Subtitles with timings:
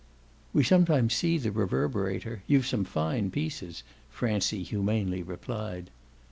[0.53, 2.41] '""We sometimes see the Reverberator.
[2.47, 5.91] You've some fine pieces," Francie humanely replied.